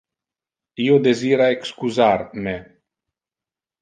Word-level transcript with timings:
Io 0.85 0.95
desira 1.07 1.49
excusar 1.57 2.09
me. 2.47 2.59